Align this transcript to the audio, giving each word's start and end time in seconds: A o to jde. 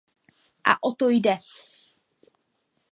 A 0.71 0.73
o 0.87 0.91
to 0.99 1.05
jde. 1.15 1.35